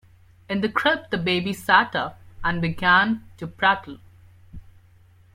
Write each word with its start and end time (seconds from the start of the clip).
In 0.49 0.61
the 0.61 0.67
crib 0.67 1.11
the 1.11 1.17
baby 1.19 1.53
sat 1.53 1.95
up 1.95 2.19
and 2.43 2.59
began 2.59 3.23
to 3.37 3.45
prattle. 3.45 3.99